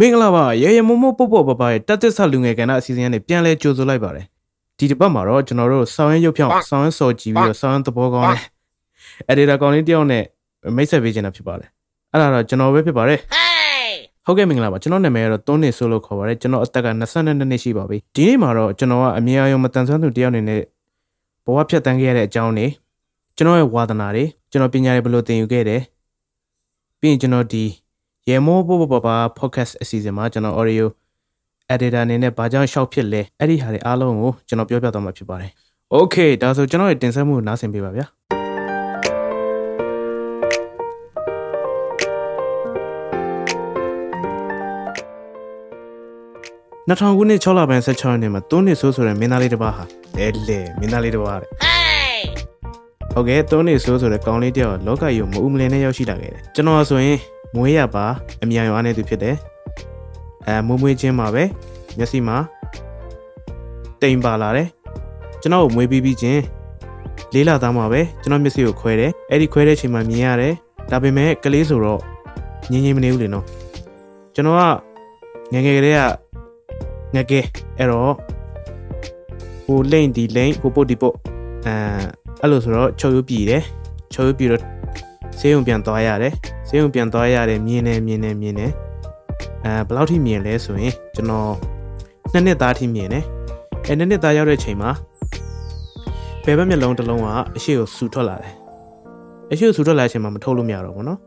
[0.00, 4.24] မင်္ဂလာပါရေရမမပုတ်ပုတ်ပပရဲ့တက်တက်ဆလူငယ်ကဏ္ဍအစီအစဉ်ကနေပြန်လဲကြိုဆိုလိုက်ပါတယ်
[4.78, 8.42] ဒီတစ်ပတ်မှာတော့ကျွန်တော်တို့ဆောင်းရရုပ်ဖြောင်းဆောင်းရစော်ကြည့်ပြီးတော့ဆောင်းရသဘောကောင်းတဲ့
[9.30, 10.24] editor ကောင်းလေးတယောက်နဲ့
[10.76, 11.68] မိတ်ဆက်ပေးချင်တာဖြစ်ပါတယ်
[12.12, 13.18] အဲ့ဒါတော့ကျွန်တော်ပဲဖြစ်ပါတယ်
[14.24, 20.60] ဟုတ်ကဲ့မင်္ဂလာပါကျွန်တော်နာမည်ကတော့တွန်းနေဆိုလို့ခေါ်ပါတယ်ကျွန်တော်အသက်က22နှစ်ရှိပါပြီဒီနေ့မှာတော့ကျွန်တော်ကအမြဲအယုံမတန်ဆွမ်းသူတယောက်အနေနဲ့
[21.44, 22.66] ဘဝဖြတ်တန်းခဲ့ရတဲ့အကြောင်းတွေ
[23.36, 25.80] ကျွန်တော်ရဲ့ဝါသနာတွေကျွန်တော်ပညာတွေဘယ်လိုသင်ယူခဲ့တယ်
[27.00, 27.64] ပြီးရင်ကျွန်တော်ဒီ
[28.28, 30.86] ရေမောပပပပ podcast အစီအစဉ်မှာကျွန်တော် audio
[31.74, 35.50] editor အနေနဲ့ဘာကြောင့်ရှောက်ဖြစ်လဲအဲ့ဒီဟာတွေအားလုံးကိုကျွန်တော်ပြောပြသွားမှာဖြစ်ပါတယ်
[35.94, 38.06] okay ဒါဆိုကျွန်တော်ရဲ့တင်ဆက်မှုကိုနားဆင်ပေးပါဗျာ
[46.88, 49.84] 2000ခုနှစ်6လပိုင်း16ရက်နေ့မှာတွန်းနေဆိုးဆိုတဲ့မင်းသားလေးတစ်ပါးဟာ
[50.16, 51.50] လဲလဲမင်းသားလေးတစ်ပါးတဲ့
[53.12, 57.18] ဟုတ်ကဲ့တွန်းနေဆိုးဆိုတဲ့ကောင်းလေးတယောက်လောကကြီးကိုမအူမလင်နဲ့ရောက်ရှိလာခဲ့တယ်ကျွန်တော်ဆိုရင်
[57.54, 58.04] မွေးရပါ
[58.42, 59.36] အမြန်ရောအားနေသူဖြစ်တယ်
[60.46, 61.44] အဲမွေးမွေးချင်းမှာပဲ
[61.98, 62.36] မျက်စိမှာ
[64.00, 64.68] တိမ်ပါလာတယ်
[65.40, 66.42] ကျွန်တော်ကိုမွေးပြီးပြီးချင်း
[67.34, 70.54] လေးလာသားမှာပဲကျွန်တော်မျက်စိကိုခွဲတယ်အဲ့ဒီခွဲတဲ့ချိန်မှာမြင်ရတယ်
[70.90, 72.00] ဒါပေမဲ့ကလေးဆိုတော့
[72.70, 73.44] ငင်းငင်းမနေဘူးလေနော်
[74.34, 74.62] ကျွန်တော်က
[75.52, 76.00] ငယ်ငယ်ကလေးက
[77.14, 77.40] ငကဲ
[77.78, 78.12] အဲ့တော့
[79.64, 81.16] ဟိုလိမ့်ဒီလိမ့်ဟိုပုတ်ဒီပုတ်
[81.66, 81.74] အဲ
[82.40, 83.62] အဲ့လိုဆိုတော့ချုပ်ယူပြည်တယ်
[84.12, 84.62] ချုပ်ယူပြည်တော့
[85.39, 86.33] ဆေးရုံပြန်သွားရတယ်
[86.67, 88.67] ဆေးရုံပြန်သွားရတယ်မြင်နေမြင်နေမြင်နေ
[89.63, 91.51] အဲဘယ်လောက်ထိမြင်လဲဆိုရင်ကျွန်တော်
[92.31, 93.23] နှစ်နှစ်သားထိမြင်တယ်
[93.85, 94.91] အဲနှစ်နှစ်သားရောက်တဲ့ချိန်မှာ
[96.45, 98.53] ဘယ်ဘက်မျက်လုံးတစ်လုံးကအရှိကိုဆူထွက်လာတယ်
[99.51, 101.19] အရှိကိုဆူထွက်လာတဲ့အချိန်မှာမထုတ်လို့မရတော့ဘူးเนาะ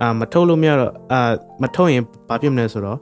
[0.00, 1.20] အာမထုတ်လို့မရတော့အာ
[1.62, 2.98] မထုတ်ရင်ဘာဖြစ်မလဲဆိုတော့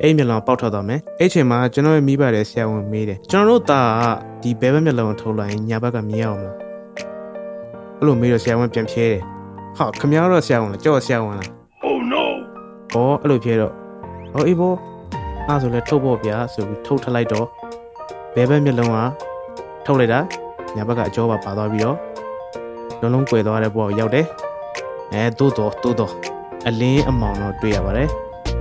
[0.00, 4.04] အဲ့မျက်လုံးပေါက်ထွက်သွားမယ်အဲ့ချိန်မှာကျွန်တော်ရဲ့မိဘတွေဆရာဝန်မေးတယ်ကျွန်တော်တို့သားက
[4.42, 6.56] ဒီဘဲဘက်မျက်လုံးကိုထုတ်လိုက်ရင်ညာဘက်ကမြင်ရအောင်မလား
[7.99, 9.19] အဲ့လိုမေးတော့ဆရာဝန်ပြန်ဖြေတယ်
[9.77, 11.49] ဟာခမရတော့ဆရာဝန်လားကြောက်ဆရာဝန်လား
[11.85, 12.23] Oh no!
[12.93, 13.73] ဘောအဲ့လိုဖြေတော့
[14.33, 14.73] ဟောအေးဘော
[15.47, 17.47] အဲ့ဆိုလဲထုတ်ဖို့ဗျာဆိုပြီးထုတ်ထလိုက်တော့
[18.35, 18.97] ဘဲဘက်မျက်လုံးက
[19.85, 20.19] ထုတ်လိုက်တာ
[20.75, 21.97] ညာဘက်ကအကျောပါပါသွားပြီးတော့
[23.01, 24.25] လုံးလုံးကွယ်သွားတဲ့ဘောရောက်တယ်
[25.13, 26.11] အဲသို့တော့သို့တော့
[26.67, 28.07] အလင်းအမောင်တော့တွေ့ရပါတယ်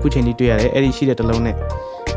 [0.00, 1.56] ခုချိန်ထိတွေ့ရတယ်အဲ့ဒီရှိတဲ့တစ်လုံးနဲ့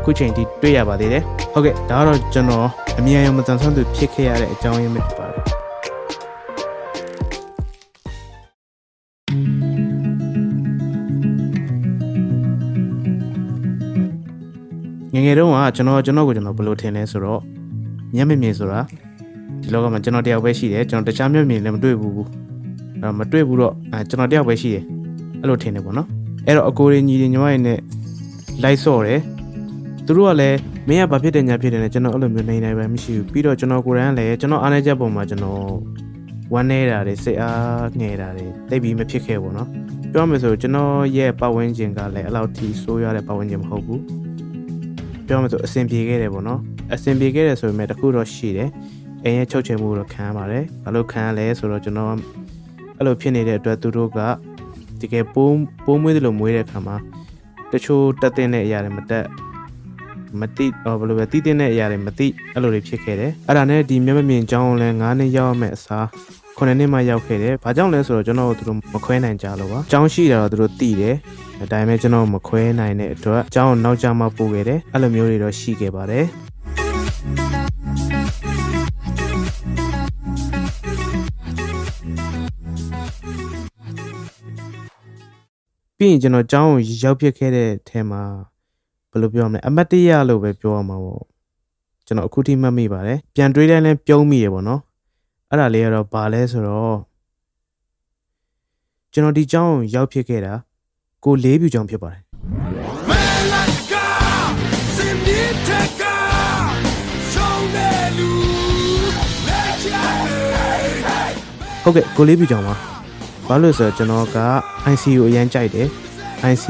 [0.04, 1.22] ခုချိန်ထိတွေ့ရပါသေးတယ်
[1.52, 2.66] ဟုတ်ကဲ့ဒါကတော့ကျွန်တော်
[2.98, 5.19] အမြန်ရောမတန်ဆွမ်းသူဖြစ်ခဲ့ရတဲ့အကြောင်းရင်းပဲ
[15.19, 17.41] ငယ်ငယ်တုန်းကကျွန်တော်ကျွန်တော်ကိုကျွန်တော်ဘယ်လိုထင်လဲဆိုတော့
[18.15, 18.79] မျက်မမြင်ဆိုတာ
[19.61, 22.27] ဒီလောကမှာကျွန်တော်တယောက်ပဲရှိတယ်ကျွန်တော်တခြားမျက်မြင်လည်းမတွေ့ဘူးဘူး
[23.01, 24.83] အဲ့တော့မတွေ့ဘူးတော့အဲကျွန်တော်တယောက်ပဲရှိတယ်
[25.41, 26.07] အဲ့လိုထင်တယ်ပေါ့နော်
[26.47, 27.79] အဲ့တော့အကိုရညီတွေညီမတွေနဲ့
[28.63, 29.19] လိုက်ဆော့တယ်
[30.05, 35.63] သူတို့ကလည်းမင်းကဘာဖြစ်တယ်ညာဖြစ်တယ်လဲကျွန်တော်အဲ့လိုမျိုးနေနေပဲမရှိဘူးပြီးတော့ကျွန်တော်ကိုယ်တိုင်ကလည်းကျွန်တော်အားနေချက်ပုံမှာကျွန်တော်
[36.53, 39.67] ဝမ်းနေတာတွေစိတ်အားငယ်တာတွေတိတ်ပြီးမဖြစ်ခဲ့ဘူးเนาะ
[40.11, 44.01] ပြောမယ်ဆိုကျွန်တော်ရဲ့ပတ်ဝန်းကျင်ကလည်းအဲ့လောက်ထိဆိုးရတဲ့ပတ်ဝန်းကျင်မဟုတ်ဘူး
[45.30, 46.60] ပြောမယ်ဆိုအဆင်ပြေခဲ့တယ်ပေါ့နော်
[46.94, 48.70] အဆင်ပြေခဲ့တယ်ဆိုပေမဲ့တခုတော့ရှိတယ်
[49.24, 52.12] အိမ်ရဲ့ချုပ်ချယ်မှုတော့ခံရပါတယ်ဘာလို့ခံရလဲဆိုတော့ကျွန်တော်
[52.98, 54.18] အဲ့လိုဖြစ်နေတဲ့အတွက်သူတို့က
[55.00, 56.96] တကယ်ပိုးပိုးမွေးတယ်လို့မွေးတဲ့အခါမှာ
[57.72, 59.24] တချို့တက်တဲ့အရာတွေမတက်
[60.40, 66.06] မတိဟောဘယ်လိုပဲတိတိတဲ့အရာတွေမတိအဲ့လိုတွေဖြစ်ခဲ့တယ်အဲ့ဒါနဲ့ဒီမျက်မမြင်ကြောင်းလဲ9နှစ်ရောက်ရမယ့်အစား
[66.56, 71.16] 9နှစ်မှရောက်ခဲ့တယ်ဘာကြောင့်လဲဆိုတော့ကျွန်တော်တို့သူတို့မခွဲနိုင်ကြလို့ပါကြောင်းရှိတာတော့သူတို့တိတယ်
[71.60, 76.26] ဒါပေမဲ့ကျွန်တော်မခွဲနိုင်တဲ့အတွက်ကြောင်းနောက်ကျမှပို့ခဲ့တယ်အဲ့လိုမျိုးတွေတော့ရှိခဲ့ပါတယ်
[85.96, 88.22] ပြီးရင်ကျွန်တော်ကြောင်းကိုရောက်ဖြစ်ခဲ့တဲ့အဲမှာ
[89.10, 91.22] ဘယ်လိုပြောရမလဲအမတ်တရလို့ပဲပြောရမှာပေါ့
[92.06, 94.80] ကျွန်တော်အခုထိမှတ်မိပါတယ်ပြန်တွေးတိုင်းလည်းပြုံးမိရပေါ့နော်
[95.48, 96.96] အဲ့ဒါလေးကတော့ဘာလဲဆိုတော့
[99.12, 100.54] ကျွန်တော်ဒီကြောင်းကိုရောက်ဖြစ်ခဲ့တာ
[101.24, 102.20] ကိုလေးပြူကြောင်းဖြစ်ပါတယ်
[103.10, 104.06] Malaga!
[104.96, 106.16] Simiteka!
[107.32, 108.32] Shonelu!
[109.48, 110.38] Lechale!
[111.82, 112.74] ဟုတ်ကဲ့ကိုလေးပြူကြောင်းပါ
[113.48, 114.38] ဘာလို့လဲဆိုတော့ကျွန်တော်က
[114.92, 115.86] IC ကိုအရန်ကြိုက်တယ်
[116.52, 116.66] IC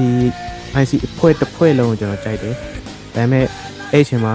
[0.83, 2.61] IC အဖွဲတစ်ဖွဲလုံးကိုကျွန်တော်ကြိုက်တယ်ဒါ
[3.15, 3.45] ပေမဲ့
[3.93, 4.35] အဲ့အချိန်မှာ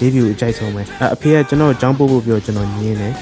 [0.00, 3.12] လေးပြူအကြိုက်ဆုံးပဲအဲ့အဖေကကျွန်တော်ကိုကြောင်းပို့ဖို့ပြောကျွန်တော်ညင်းတယ်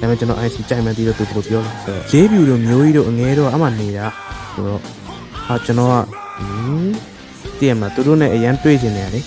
[0.00, 4.06] ဒါပေမဲ့ကျွန်တော် IC ကြိုက်မှန်းသိတော့သူဘယ်လိုပြောလဲဆိုတော့လေးပြူတို့မျိုးကြီးတို့အငဲတို့အမှနေတာ
[4.54, 4.80] ဆိုတော့
[5.46, 5.94] ဟာကျွန်တော်က
[6.36, 6.94] ဟင်း
[7.58, 9.20] တည့်ရမှာသူတို့နဲ့အရန်တွေ့ချင်တယ်လေ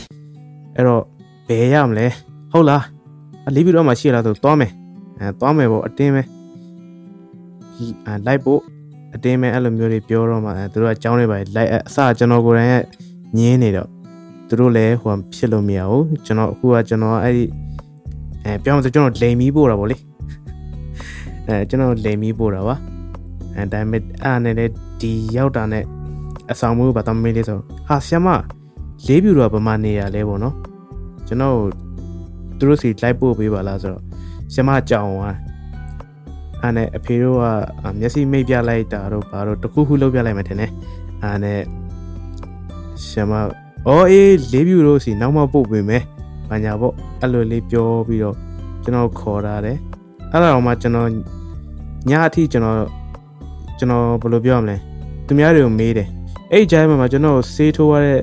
[0.76, 1.04] အဲ့တော့
[1.48, 2.08] ဘယ်ရမလဲ
[2.52, 2.84] ဟုတ်လား
[3.48, 4.72] အလေးပြူတော့မှရှိရလားဆိုသွားမယ်
[5.20, 6.22] အဲသွားမယ်ပေါ့အတင်းပဲ
[8.06, 8.62] အဲလိုက်ဖို့
[9.16, 12.74] အတင်းမဲ့အဲ့လိုမျိုးတွေပြောတော့မှအဲသူတို့ကအကြောင်းတွေပါလိုက်အစကျွန်တော်ကိုယ်တိုင်က
[13.38, 13.90] ညင်းနေတော့
[14.48, 17.44] သူတို့လည်းဟိုဖြစ်လို့မရဘူးကျွန်တော်အခုကကျွန်တော်အဲ့ဒီ
[18.44, 19.98] အဲပြောမှဆိုကျွန်တော်လိန်မီးပို့တာဗောလေ
[21.48, 22.76] အဲကျွန်တော်လိန်မီးပို့တာပါ
[23.56, 24.72] အဲဒါပေမဲ့အားနဲ့လည်း
[25.02, 25.84] ဒီရောက်တာနဲ့
[26.52, 28.28] အဆောင်မှုဘာတမေးလေးဆိုဟာဆီယမ
[29.08, 30.56] လေးပြူတော့ဗမာနေရလဲပေါ့နော်
[31.28, 31.58] ကျွန်တော်
[32.58, 34.04] သူတို့စီလိုက်ပို့ပေးပါလားဆိုတော့
[34.54, 35.38] ဆီယမကြောင်သွား
[36.62, 37.44] အဲ့နဲ့အဖေတို့က
[38.00, 40.72] မျက်စိမိတ်ပြလိုက်တာတော့ဘာတော့တခုခုလုပ်ပြလိုက်မှထင်တယ်
[41.24, 41.62] အဲ့နဲ့
[43.06, 43.34] ဆီယမ
[43.88, 46.04] အော်အေးလေးပြူတို့စီနောက်မှပို့ပေးမယ်
[46.50, 48.36] ဘာညာပေါ့အဲ့လိုလေးပြောပြီးတော့
[48.84, 49.78] ကျွန်တော်ခေါ်တာတယ်
[50.32, 51.10] အဲ့ဒါတော့မှကျွန်တော်
[52.10, 52.78] ညအထိကျွန်တော်
[53.78, 54.78] ကျွန်တော်ဘယ်လိုပြောရမလဲ
[55.26, 56.08] သူများတွေကိုမေးတယ်
[56.58, 58.20] အဲ့ဒီကြားမှာမှာကျွန်တော်ဆေးထိုးရတဲ့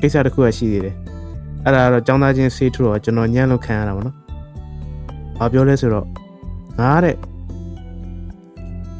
[0.00, 0.94] ကိစ္စတစ်ခုကရှိသေးတယ်
[1.64, 4.16] အဲ့ဒါကတော့ចောင်းသားချင်းဆေးထိုးတော့ကျွန်တော်ညံ့လို့ခံရတာပေါ့နော်
[5.38, 6.06] ဘာပြောလဲဆိုတော့
[6.78, 7.16] ငါတဲ့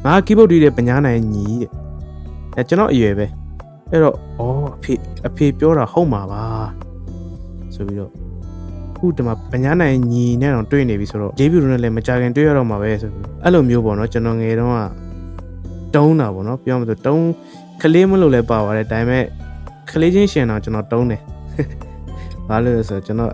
[0.05, 1.71] ငါကီးဘုတ်တီးတဲ့ပညာနိုင်ညီတဲ့
[2.55, 3.25] အဲကျွန်တော်အရွယ်ပဲ
[3.91, 4.41] အဲ့တော့ဩ
[4.75, 4.93] အဖေ
[5.27, 6.43] အဖေပြောတာဟုတ်မှာပါ
[7.75, 8.11] ဆိုပြီးတော့
[8.97, 14.79] ခုဒီမှာပညာနိုင်ညီနဲ့တော့တွေ့နေပြီဆိုတော့ဒေးဗျူနဲ့လည်းမကြခင်တွေ့ရတော့မှာပဲဆိုပြီးအဲ့လိုမျိုးပေါ့နော်ကျွန်တော်ငယ်တုန်းက
[15.95, 17.23] တုံးတာပေါ့နော်ပြောမှဆိုတုံး
[17.81, 19.23] ကလေးမလို့လည်းပါပါတယ်ဒါပေမဲ့
[19.89, 21.21] ကလေးချင်းရှင်တော့ကျွန်တော်တုံးတယ်
[22.49, 23.33] ဘာလို့လဲဆိုတော့ကျွန်တော်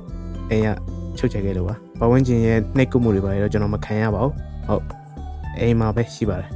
[0.49, 0.69] အိမ်က
[1.17, 4.33] ချုပ်ချယ်ခဲ့လို့ပါပဝန်းကျင်ရဲ့နှိတ်ကုမှုတွေပါတော့ကျွန်တော်မခံရပါဘူး
[4.67, 4.83] ဟုတ်
[5.59, 6.49] အိမ်မှာပဲရှိပါတယ်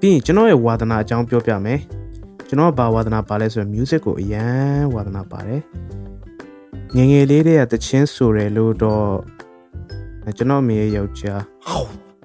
[0.00, 1.80] ပြီးရင်ကျွန်တော်ရဲ့ဝါသနာအကြောင်းပြောပြမယ်
[2.48, 5.60] ကျွန်တော်ကဘာဝါသနာပါလဲဆိုတော့ music ကိုအရန်ဝါသနာပါတယ်
[6.96, 9.06] ငယ်ငယ်လေးတည်းကတချင်းဆိုတယ်လို့တော့
[10.24, 11.42] အဲကျွန်တော်အမေရဲ့ယောက်ျား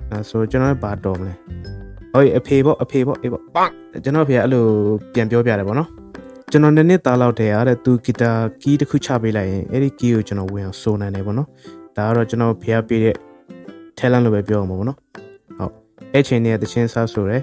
[0.10, 1.34] အဲဆိုကျွန်တော်လည်းဘာတော်မလဲ
[2.14, 3.70] ဟုတ်အဖေပေါ့အဖေပေါ့အေးပေါ့
[4.04, 4.66] ကျွန်တော်အဖေကအဲ့လို
[5.14, 5.90] ပြန်ပြောပြတယ်ပေါ့နော်
[6.52, 8.32] ကျွန်တော်နှစ်နှစ်သားလောက်တည်းရတဲ့သူဂီတာ
[8.62, 11.48] ကီးတစ်ခုချပေးလိုက်ရင်အဲ့ဒီကီးကိုကျွန်တော်ဝင်အောင်ဆိုနိုင်တယ်ပေါ့နော်
[11.96, 13.16] ဒါကတော့ကျွန်တော်ဖေကပေးတဲ့
[13.98, 14.98] talent လို့ပဲပြောအောင်ပေါ့နော်
[15.58, 15.74] ဟုတ်
[16.14, 17.42] အဲ့ချိန်နဲ့တချင်းစားဆိုတယ်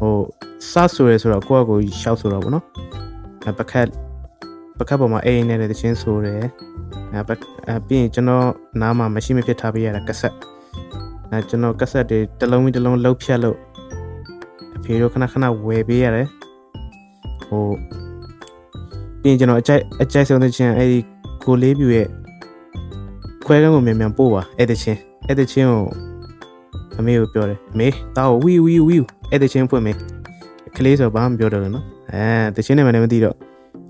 [0.00, 0.16] ဟို
[0.70, 2.64] စဆိုရဲဆိုတော့ကိုယ့်အကိုရှောက်ဆိုတော့ဗောနော်
[3.46, 3.88] အဲပကတ်
[4.78, 6.42] ပကတ်ပေါ်မှာအိမ်နဲ့တချင်းဆိုတယ်
[7.12, 7.30] အဲပ
[7.68, 8.46] အဲပြီးရင်ကျွန်တော်
[8.80, 10.34] နားမှာမရှိမဖြစ်ထားပေးရတာကဆက်
[11.30, 13.56] အဲကျွန်တော်ကဆက်တွေတစ်လုံးပြီးတစ်လုံးလှုပ်ဖြတ်လို့
[14.76, 16.28] အဖေတို့ခဏခဏဝယ်ပေးရတယ်
[17.46, 17.64] ဟို
[19.20, 20.98] ပြီးရင်ကျွန်တော်အကြိုက်အကြိုက်ဆုံးတဲ့ချင်းအဲဒီ
[21.44, 22.08] ကိုလေးပြူရဲ့
[23.46, 26.09] ခွဲကန်းကိုမြန်မြန်ပို့ပါအဲ့တချင်းအဲ့တချင်းကို
[26.98, 28.96] အမေကိုပြောတယ်အမေတောက်ဝီဝီဝီ
[29.30, 29.92] အဲ့တချင်းဖွင့်မေ
[30.76, 32.24] ကလေးဆိုဘာမှမပြောတော့ဘူးနော်အဲ
[32.56, 33.36] တချင်းနဲ့မှလည်းမသိတော့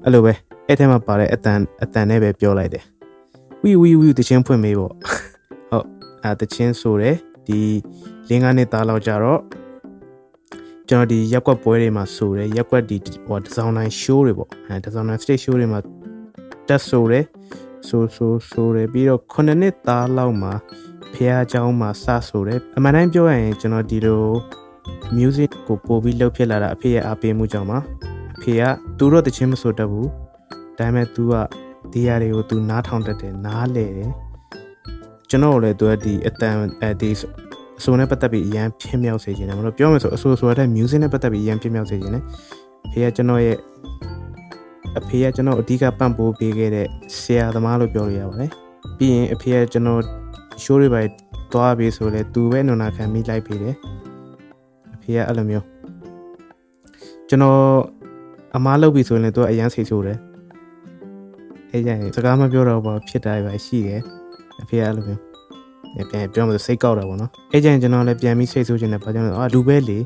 [0.04, 0.32] အဲ့လိုပဲ
[0.66, 2.84] အဲ့ထဲမှာပါတဲ့အတန်အတန်နဲ့ပဲပြောလိုက်တယ်
[3.62, 4.92] ဝီဝီဝီတချင်းဖွင့်မေပေါ့
[5.70, 5.86] ဟုတ်
[6.24, 7.16] အဲတချင်းဆိုတယ်
[7.46, 7.60] ဒီ
[8.28, 9.40] လင်းကားနဲ့သားလောက်ကြတော့
[10.88, 15.80] ကျွန်တော်ဒီရက်ကွက်ပွဲတွေမှာဆိုတယ်ရက်ကွက်ဒီဟိုဒီဇိုင်းတိုင်း show တွေပေါ့အဲဒီဇိုင်းတိုင်း stage show တွေမှာ
[16.68, 17.24] တက်ဆိုတယ်
[17.88, 20.52] ဆိုဆိုဆိုတယ်ပြီးတော့9နှစ်သားလောက်မှာ
[21.13, 24.25] ဖះเจ้าမှာစဆိုတယ်အမှန်တိုင်းပြောရရင်ကျွန်တော်ဒီလို
[25.17, 27.77] music ကိုပို့ပြီးလှုပ်ဖြစ်လာတာအဖေရဲ့အားပေးမှုကြောင့်ပါ
[28.35, 28.63] အဖေက
[28.97, 30.09] သူတော့တခြင်းမဆိုတတ်ဘူး
[30.77, 31.33] ဒါပေမဲ့ तू က
[31.91, 34.11] ဒီຢာတွေကို तू နားထောင်တတ်တယ်နားလဲတယ်
[35.29, 37.09] ကျွန်တော်လည်း तू ကဒီအတန်အဲဒီ
[37.79, 42.23] အဆိုနဲ့ပတ်သက်ပြီးအရန်ဖြစ်မြောက်စေခြင်းတယ်မလို့ပြောမယ်ဆိုအဆိုဆိုတဲ့ music နဲ့ပတ်သက်ပြီးအရန်ဖြစ်မြောက်စေခြင်းတယ်
[42.85, 43.57] အဖေကကျွန်တော်ရဲ့
[44.99, 46.87] အဖေကကျွန်တော်အဓိကပံ့ပိုးပေးခဲ့တဲ့
[47.19, 48.51] ဆရာသမားလို့ပြောလို့ရပါတယ်
[48.97, 50.01] ပြီးရင်အဖေကကျွန်တော်
[50.64, 51.02] show တွေပဲ
[51.52, 53.74] တွားပြီးဆိုလဲသူပဲနုံနာခံမိလိုက်ပေးတယ်
[54.94, 55.66] အဖေကအဲ့လိုမျိုး
[57.28, 57.58] ကျွန်တော်
[58.56, 60.18] အမားလုပ်ပြီဆိုရင်လည်းသူကအရန်စိတ်ဆိုးတယ်
[61.70, 64.00] အဲ့ကြရင်စကားမပြောတော့ဘာဖြစ်တာပဲရှိတယ်
[64.62, 65.20] အဖေကအဲ့လိုမျိုး
[66.10, 69.98] ပြန်ပြောမှစိတ်ကောက်တာပေါ့နော်အဲ့ကြရင်ကျွန်တော်လည်းပြန်ပြီးစိတ်ဆိုးခြင်းနဲ့ဘာကြောင့်လဲအာလူပဲလေ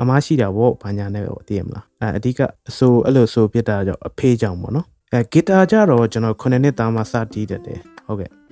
[0.00, 8.47] အမားရှိတာဗောဘာညာနဲ့ပေါ့သိရမလားအဲအဓိကအဆိုအဲ့လိုဆိုပြစ်တာကြောင့်အဖေကြောင့်ပေါ့နော်အဲဂီတာကြတော့ကျွန်တော်9နှစ်သားမှစတီးတတ်တယ်ဟုတ်ကဲ့အဲ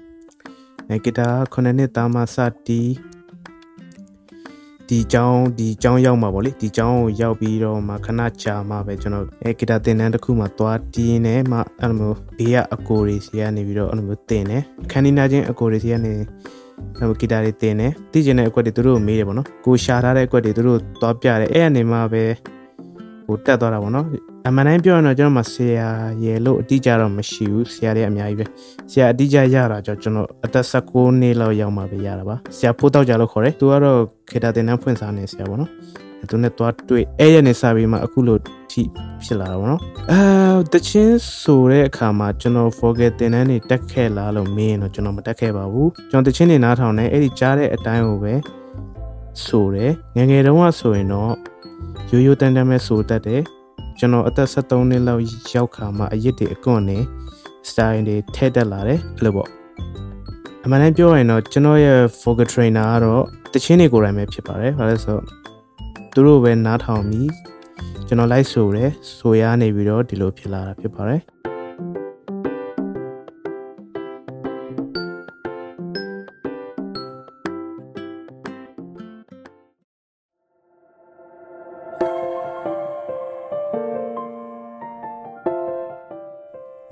[1.05, 2.91] ဂီတာ9နှစ်သားမှစတီး
[4.89, 16.13] ဒီကျောင်းဒီကျောင်းရောက်မှာပေါ့လေဒီကျောင်းကိုရောက်ပြီးတော့မှခဏကြာမှပဲကျွန်တော်အဲဂီတာသင်တန်းတစ်ခုမှသွားတီးနေမှအဲ့လိုမျိုးဘေးကအကိုတွေစီကနေပြီးတော့အဲ့လိုမျိုးသင်တယ်ခန်းနီနာချင်းအကိုတွေစီကနေ
[16.99, 22.25] အဲ့လိုဂီတာတွေသင်တယ်တီးကျင်တဲ့အကွက်တွေသူတို့မေးတယ်ပေါ့နော်ကိုရှာထားတဲ့အကွက်တွေသူတို့သွားပြတယ်အဲ့အနေမှပဲ
[23.27, 24.07] ဟိုတက်သွားတာပေါ့နော်
[24.49, 25.89] အမှန်တိုင်းပြောရင်တော့ကျွန်တော်မှဆရာ
[26.25, 28.47] ရေလို့အတိအကျတော့မရှိဘူးဆရာတွေအများကြီးပဲ
[28.91, 33.99] ဆရာအတိအကျရတာကြောင့်ကျွန်တော်အသက်16နှစ်လောက်ရောက်မှပဲရတာပါဆရာဖိုးတောက်ကြလို့ခေါ်တယ်သူကတော့
[34.31, 35.71] ခေတ္တတင်တန်းဖွင့်စားနေဆရာပေါ့နော်
[36.31, 38.83] သူနဲ့သွားတွေ့အဲ့ရနေစပြီးမှအခုလို့ထိ
[39.25, 48.35] ဖြစ်လာတာပေါ့နော်အဲတချင်းဆိုတဲ့အခါမှာကျွန်တော် forget တင်တန်းနေတက်ခဲ့လားလို့မေးရင်တော့ကျွန်တော်မတက်ခဲ့ပါဘူးကျွန်တော်တချင်းနေနားထောင်နေအဲ့ဒီကြားတဲ့အတိုင်းကိုပဲ
[49.45, 51.33] ဆိုတယ်ငငယ်တုန်းကဆိုရင်တော့
[52.11, 53.43] ရိုးရိုးတန်တန်ပဲဆိုတတ်တယ်
[53.99, 55.23] ကျွန်တော်အသက်73နှစ်လောက်
[55.55, 56.99] ရောက်ခါမှာအရစ်တွေအကွန့်နေ
[57.69, 59.49] style တွေထည့်တက်လာတယ်အဲ့လိုပေါ့
[60.65, 65.25] အမှန်တမ်းပြောရရင်တော့ကျွန်တော်ရဲ့ vocal trainer ကတော့တချင်းတွေကိုယ်တိုင်ပဲဖြစ်ပါတယ်ဘာလဲဆိုတော့
[66.13, 67.31] သူတို့ပဲနားထောင်ပြီး
[68.07, 71.21] ကျွန်တော်လိုက်ဆိုတယ်ဆိုရနေပြီးတော့ဒီလိုဖြစ်လာတာဖြစ်ပါတယ်။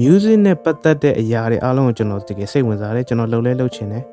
[0.05, 4.05] music နဲ့ပတ်သက်တဲ့အရာတွေအားလုံးကိုကျွန်တော်တကယ်စိတ်ဝင်စားတယ်ကျွန်တော်လှုပ်လဲလှုပ်ချင်တယ်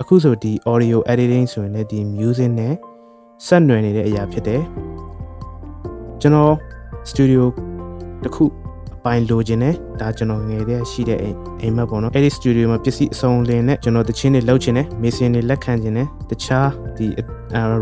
[0.00, 2.74] အခုဆိုဒီ audio editing ဆိုရင်လည်းဒီ music နဲ့
[3.46, 4.62] ဆက်နွယ်နေတဲ့အရာဖြစ်တယ်
[6.20, 6.54] ကျွန်တော်
[7.10, 7.42] studio
[8.22, 8.65] တစ်ခုအ
[9.06, 17.06] ပိုင်းလိုချင်တယ်ဒါကျွန်တော်ငယ်တည်းရှိတဲ့အိမ်အိမ်မက်ပေါ့နော်အဲ့ဒီ studio မှာပစ္စည်းအစုံလင်နဲ့ကျွန်တော်တချင်းတွေလှုပ်ချင်တယ် mixing တွေလက်ခံချင်တယ်တခြားဒီ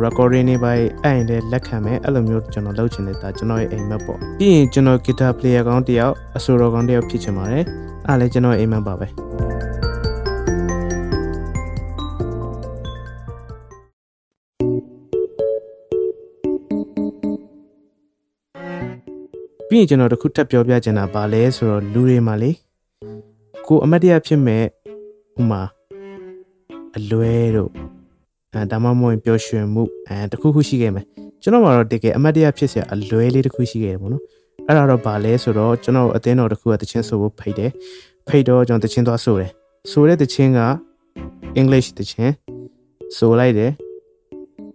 [0.04, 7.64] recording တွေပိုင်းအဲ့ရင်လည်းလက်ခံမယ်အဲ့လိုမျိုးကျွန်တော်လုပ်ချင်တယ်ဒါကျွန်တော်ရဲ့အိမ်မက်ပေါ့ပြီးရင်ကျွန်တော် guitar player ကောင်းတစ်ယောက်အဆိုတော်ကောင်းတစ်ယောက်ဖြစ်ချင်ပါတယ်
[8.08, 9.08] အဲ့လည်းကျွန်တော်အိမ်မက်ပါပဲ
[19.74, 22.50] ပြီးရင်ကျွန်တော်တခုထပ်ပြောပြချင်တာပါလဲဆိုတော့လူတွေမှာလေ
[23.66, 24.64] ကိုအမတ်တရဖြစ်မဲ့
[25.40, 25.62] ဥမာ
[26.96, 27.70] အလွဲတို့
[28.52, 31.04] အဲဒါမှမဟုတ်ပျော်ရွှင်မှုအဲတခုခုရှိခဲ့မယ်
[31.42, 34.22] ကျွန်တော်မှာတော့တကယ်အမတ်တရဖြစ်စရာအလွဲလေးတခုရှိခဲ့တယ်ပေါ့နော်
[34.68, 37.70] အဲ့ဒါတော့ဘာလဲဆိုတော့ကျွန်တော်အသင်းတော်တခုကတချင်းဆိုဖို့ဖိတ်တယ်
[38.28, 39.50] ဖိတ်တော့ကျွန်တော်တချင်းသွားဆိုတယ်
[39.90, 40.60] ဆိုတဲ့တချင်းက
[41.60, 42.32] English တချင်း
[43.16, 43.72] ဆိုလိုက်တယ်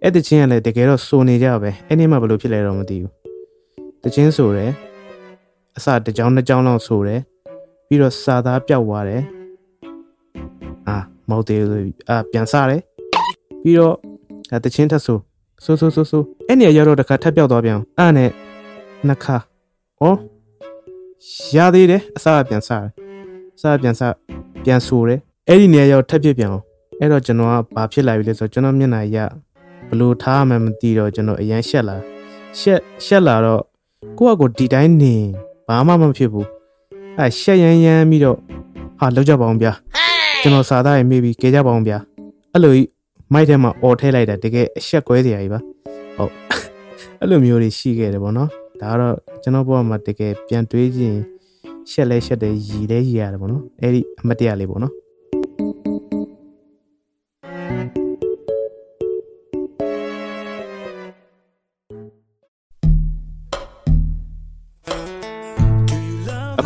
[0.03, 3.13] အဲ့တချင်းကလည်းတကယ်တော့ဆိုနေကြပဲအဲ့ဒီမှာဘယ်လိုဖြစ်လဲတော့မသိဘူး
[4.03, 4.72] တချင်းဆိုတယ်
[5.79, 7.21] အစတစ်ကြောင်နှစ်ကြောင်လောက်ဆိုတယ်
[7.88, 9.24] ပြီးတော့စာသားပြောက်သွားတယ်
[10.88, 10.98] အာ
[11.29, 12.81] မဟုတ်သေးဘူးအာပြန်စတယ်
[13.63, 13.95] ပြီးတော့
[14.51, 15.17] အဲတချင်းထက်ဆို
[15.63, 18.29] ဆိုဆိုဆိုဆိုအဲ့နေရာရောက်တော့တစ်ခါထပ်ပြောက်သွားပြန်အဲ့နဲ့
[19.07, 19.38] နှစ်ခါ
[20.01, 20.05] ဩ
[21.55, 22.83] ရသေးတယ်အစကပြန်စတယ်
[23.57, 24.01] အစကပြန်စ
[24.63, 26.63] ပြန်ဆိုတယ်အဲ့ဒီနေရာရောက်ထပ်ပြပြန်အောင်
[27.00, 29.17] အဲ့တော့ကျွန်တော်ကဘာဖြစ်လာပြီလဲဆိုတော့ကျွန်တော်မျက်နှာရ
[29.89, 31.98] ဘလို့ထားမှမသိတော့ကျွန်တော်အရန်ရှက်လာ
[32.59, 33.62] ရှက်ရှက်လာတော့
[34.17, 35.15] ကိုယ့်အကိုဒီတိုင်းနေ
[35.70, 36.48] ဘာမှမဖြစ်ဘူး
[37.20, 38.38] အဲရှက်ရမ်းရမ်းပြီးတော့
[39.00, 39.72] ဟာလောက်ကြပါအောင်ဗျာ
[40.42, 41.98] ကျွန်တော်စာသားရေမေးပြီးကြဲကြပါအောင်ဗျာ
[42.54, 42.88] အဲ့လိုကြီး
[43.34, 45.60] မိုက်ထဲမှာអော်ထဲလိုက်တာတကယ်အရှက်ကွဲစရာကြီးပါ
[46.18, 46.32] ဟုတ်
[47.20, 48.50] အဲ့လိုမျိုးတွေရှိခဲ့တယ်ဗောနော်
[48.82, 51.16] ဒါကတော့ကျွန်တော်ဘဝမှာတကယ်ပြန်တွေးကြည့်
[51.92, 54.94] ရှက်လဲရှက်တယ်ရည်လဲရည်ရတယ်ဗောနော်အဲ့ဒီအမတ်တရလေးဗောနော်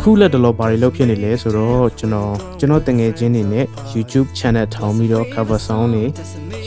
[0.06, 6.04] အခုလက်တလောဘာတွေလုပ်ဖြစ်နေလဲဆိုတော့ကျွန်တော်ကျွန်တော်တငယ်ချင်းတွေနဲ့ YouTube channel ထောင်ပြီးတော့ cover song တွေ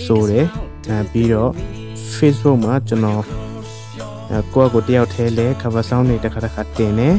[0.05, 0.45] ဆိုတယ်
[0.89, 1.51] အဲပြီးတော့
[2.15, 3.21] Facebook မှာကျွန်တော်
[4.29, 7.15] အဲကိုယ့်အကိုတယောက်တည်းလဲ cover song တွေတစ်ခါတစ်ခါတင်တယ်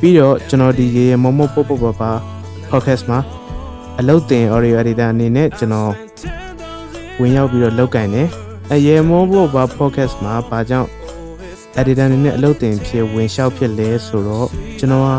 [0.00, 2.10] ပြီးတော့ကျွန်တော်ဒီရေရမမပုတ်ပုတ်ပါပါ
[2.70, 3.18] podcast မှာ
[3.98, 5.92] အလုပ်တင် audio editor အနေနဲ့ကျွန်တော်
[7.20, 8.28] ဝင်ရောက်ပြီးတော့လောက်ကင်တယ်
[8.72, 10.88] အရေမောဘောပါ podcast မှာဘာကြောင့်
[11.76, 14.48] editor အနေနဲ့အလုပ်တင်ဖြစ်ဝင်လျှောက်ဖြစ်လဲဆိုတော့
[14.78, 15.12] ကျွန်တော်က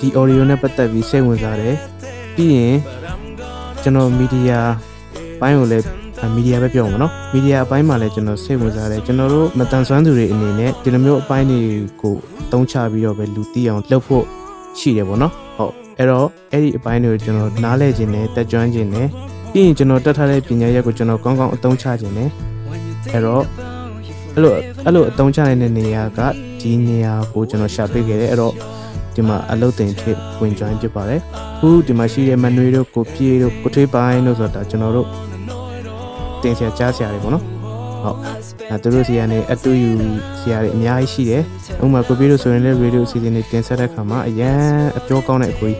[0.00, 1.76] ဒီ audio နဲ့ပတ်သက်ပြီးစိတ်ဝင်စားတယ်
[2.34, 2.76] ပြီးရင်
[3.82, 4.58] ကျွန်တော် media
[5.40, 5.86] ဘိုင်းကိုလည်း
[6.34, 11.60] မီဒီယာပဲပြောမှာနော်မီဒီယာအပိုင်းမှာလည်းကျွန်တော်စိတ်ဝင်စားတယ်ကျွန်တော်တို့မတန်ဆွမ်းသူတွေအနေနဲ့ဒီလိုမျိုးအပိုင်းတွေ
[12.02, 12.16] ကို
[12.52, 14.24] တုံးချပြီးတော့ပဲလူသိအောင်လုပ်ဖို့
[14.78, 19.08] ရှိတယ်ပေါ့နော်ဟုတ်အဲ့တော့အဲ့ဒီအပိုင်းတွေကိုကျွန်တော်နားလဲခြင်းနဲ့တက်ကြွခြင်းနဲ့
[19.52, 22.28] ပြီးရင်ကျွန်တော်တက်ထားတဲ့ပညာရပ်ကိုကျွန်တော်ကောင်းကောင်းအသုံးချခြင်းနဲ့
[23.12, 23.44] အဲ့တော့
[24.34, 24.52] အဲ့လို
[24.84, 26.20] အဲ့လိုအသုံးချနိုင်တဲ့နေရာက
[26.60, 28.54] ဒီနေရာကိုကျွန်တော်ရှာပေးခဲ့တယ်အဲ့တော့
[29.14, 31.20] ဒီမှာအလုပ်တင်ဖြစ်ဝင် join ဖြစ်ပါတယ်
[31.56, 35.08] အခုဒီမှာရှိတဲ့မနွေတို့ကိုပြေတို့ကိုထွေးပိုင်းတို့ဆိုတာကျွန်တော်တို့
[36.42, 37.44] တင်ဆရာကြားဆရာတွေပေါ့နော်
[38.02, 38.18] ဟုတ်
[38.70, 39.90] အဲသူတို့စီကနေအတူယူ
[40.40, 41.42] ဆရာတွေအများကြီးရှိတယ်
[41.82, 44.60] ဥပမာကိုပြေတို့ဆိုရင်လည်းရေဒီယိုအစီအစဉ်တွေတင်ဆက်တဲ့ခါမှာအရန်
[44.98, 45.78] အပြောကောင်းတဲ့အကိုကြီး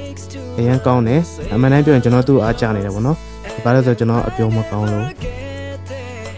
[0.59, 1.21] အရန်ကောင်းတယ်
[1.53, 3.17] အမှန်တမ်းပြောရင်ကျွန်တော်သူ့အားကြနေတယ်ပေါ့နော်
[3.65, 5.07] ဘာလို့ဆိုကျွန်တော်အပြောမကောင်းလို့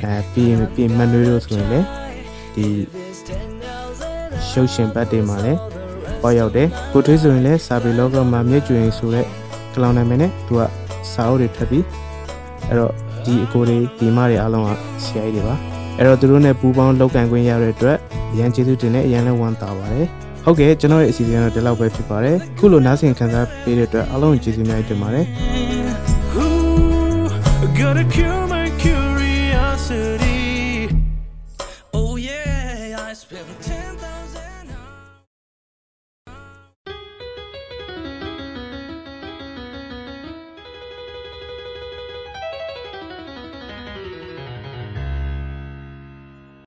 [0.02, 1.87] အဲပြီးပြီးမနွေတို့ဆိုရင်လည်း
[2.54, 2.66] ဒီ
[4.49, 5.58] ရှုပ်ရှင်ဘတ်တွေမှာလည်း
[6.23, 9.26] ပေါ်ရောက်တယ်ကိုထွေးဆိုရင်လည်းစာပေလောကမှာမြက်ကျွင်ဆိုတဲ့
[9.75, 10.61] ကလောင်နာမည်နဲ့သူက
[11.12, 11.84] စာအုပ်တွေထပ်ပြီး
[12.68, 12.92] အဲ့တော့
[13.25, 14.70] ဒီအကိုတွေဒီမတွေအားလုံးက
[15.04, 15.54] ဆရာကြီးတွေပါ
[15.99, 17.96] အဲ့တော့သူတို့နဲ့ပူးပေါင်းလောက်ကန်ခွင့်ရတဲ့အတွက်
[18.32, 20.06] အရန်ကျေးဇူးတင်နဲ့အရန်လည်းဝမ်းသာပါတယ်
[20.44, 25.25] ဟုတ်ကဲ့ကျွန်တော်ရဲ့အစီအစဉ်တော့ဒီလောက်ပဲဖြစ်ပါတယ်ခုလိုနားဆင်ခံစားပေးတဲ့အတွက်အားလုံးကျေးဇူးများတင်ပါတယ်
[26.37, 27.28] Ooh,
[27.78, 30.43] gotta cure my curiosity.
[33.24, 33.73] Spirit.